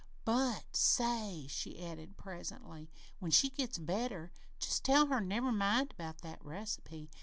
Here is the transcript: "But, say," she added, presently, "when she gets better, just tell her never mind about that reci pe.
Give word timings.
"But, 0.25 0.75
say," 0.75 1.45
she 1.47 1.79
added, 1.85 2.17
presently, 2.17 2.89
"when 3.19 3.29
she 3.29 3.49
gets 3.51 3.77
better, 3.77 4.31
just 4.57 4.83
tell 4.83 5.05
her 5.05 5.21
never 5.21 5.51
mind 5.51 5.91
about 5.93 6.21
that 6.21 6.39
reci 6.43 6.83
pe. 6.83 7.07